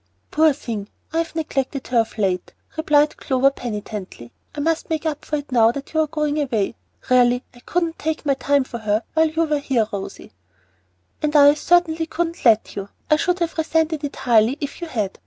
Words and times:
"Poor 0.31 0.51
thing. 0.51 0.89
I've 1.13 1.35
neglected 1.35 1.89
her 1.89 1.99
of 1.99 2.17
late," 2.17 2.55
replied 2.75 3.17
Clover, 3.17 3.51
penitently. 3.51 4.31
"I 4.55 4.59
must 4.59 4.89
make 4.89 5.05
up 5.05 5.23
for 5.23 5.35
it 5.35 5.51
now 5.51 5.71
that 5.71 5.93
you 5.93 5.99
are 5.99 6.07
going 6.07 6.41
away. 6.41 6.73
Really, 7.11 7.43
I 7.53 7.59
couldn't 7.59 7.99
take 7.99 8.25
my 8.25 8.33
time 8.33 8.63
for 8.63 8.79
her 8.79 9.03
while 9.13 9.29
you 9.29 9.43
were 9.45 9.59
here, 9.59 9.87
Rosy." 9.93 10.31
"And 11.21 11.35
I 11.35 11.53
certainly 11.53 12.07
couldn't 12.07 12.45
let 12.45 12.75
you. 12.75 12.89
I 13.11 13.15
should 13.17 13.37
have 13.41 13.59
resented 13.59 14.03
it 14.03 14.15
highly 14.15 14.57
if 14.59 14.81
you 14.81 14.87
had. 14.87 15.19